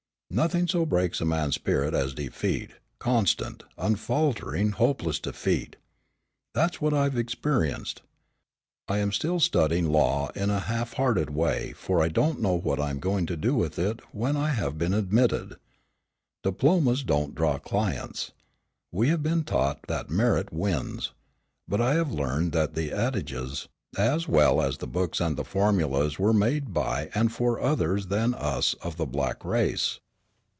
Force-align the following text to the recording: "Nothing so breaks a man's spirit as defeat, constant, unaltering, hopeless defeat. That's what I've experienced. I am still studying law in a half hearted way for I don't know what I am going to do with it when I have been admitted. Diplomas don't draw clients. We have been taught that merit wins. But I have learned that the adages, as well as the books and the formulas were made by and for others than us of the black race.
"Nothing 0.33 0.65
so 0.65 0.85
breaks 0.85 1.19
a 1.19 1.25
man's 1.25 1.55
spirit 1.55 1.93
as 1.93 2.13
defeat, 2.13 2.71
constant, 2.99 3.63
unaltering, 3.77 4.71
hopeless 4.71 5.19
defeat. 5.19 5.75
That's 6.53 6.79
what 6.79 6.93
I've 6.93 7.17
experienced. 7.17 8.01
I 8.87 8.99
am 8.99 9.11
still 9.11 9.41
studying 9.41 9.89
law 9.91 10.29
in 10.29 10.49
a 10.49 10.61
half 10.61 10.93
hearted 10.93 11.31
way 11.31 11.73
for 11.73 12.01
I 12.01 12.07
don't 12.07 12.39
know 12.39 12.53
what 12.55 12.79
I 12.79 12.91
am 12.91 13.01
going 13.01 13.25
to 13.25 13.35
do 13.35 13.55
with 13.55 13.77
it 13.77 13.99
when 14.13 14.37
I 14.37 14.51
have 14.51 14.77
been 14.77 14.93
admitted. 14.93 15.57
Diplomas 16.43 17.03
don't 17.03 17.35
draw 17.35 17.57
clients. 17.57 18.31
We 18.93 19.09
have 19.09 19.21
been 19.21 19.43
taught 19.43 19.81
that 19.89 20.09
merit 20.09 20.53
wins. 20.53 21.11
But 21.67 21.81
I 21.81 21.95
have 21.95 22.13
learned 22.13 22.53
that 22.53 22.73
the 22.73 22.91
adages, 22.91 23.67
as 23.97 24.29
well 24.29 24.61
as 24.61 24.77
the 24.77 24.87
books 24.87 25.19
and 25.19 25.35
the 25.35 25.43
formulas 25.43 26.17
were 26.17 26.31
made 26.31 26.73
by 26.73 27.09
and 27.13 27.33
for 27.33 27.59
others 27.59 28.07
than 28.07 28.33
us 28.33 28.75
of 28.75 28.95
the 28.95 29.05
black 29.05 29.43
race. 29.43 29.99